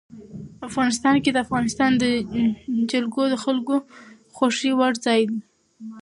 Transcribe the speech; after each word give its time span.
افغانستان 0.67 1.15
کې 1.23 1.29
د 1.33 1.37
افغانستان 1.45 1.91
جلکو 2.91 3.23
د 3.29 3.35
خلکو 3.43 3.75
د 3.81 3.85
خوښې 4.35 4.71
وړ 4.79 4.93
ځای 5.05 5.21
دی. 5.29 5.39